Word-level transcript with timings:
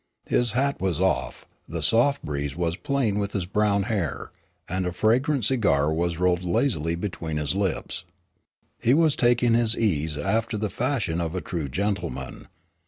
His 0.25 0.53
hat 0.53 0.81
was 0.81 0.99
off, 0.99 1.45
the 1.69 1.83
soft 1.83 2.25
breeze 2.25 2.55
was 2.55 2.75
playing 2.75 3.19
with 3.19 3.33
his 3.33 3.45
brown 3.45 3.83
hair, 3.83 4.31
and 4.67 4.87
a 4.87 4.93
fragrant 4.93 5.45
cigar 5.45 5.93
was 5.93 6.17
rolled 6.17 6.43
lazily 6.43 6.95
between 6.95 7.37
his 7.37 7.55
lips. 7.55 8.03
He 8.81 8.95
was 8.95 9.15
taking 9.15 9.53
his 9.53 9.77
ease 9.77 10.17
after 10.17 10.57
the 10.57 10.71
fashion 10.71 11.21
of 11.21 11.35
a 11.35 11.39
true 11.41 11.69
gentleman. 11.69 12.47